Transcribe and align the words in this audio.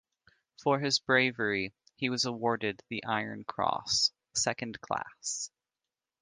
For 0.63 0.79
his 0.79 0.97
bravery, 0.97 1.73
he 1.95 2.09
was 2.09 2.25
awarded 2.25 2.81
the 2.89 3.03
Iron 3.05 3.43
Cross, 3.43 4.09
second 4.33 4.81
class. 4.81 5.51